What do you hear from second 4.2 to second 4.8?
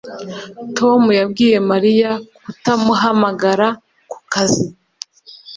kazi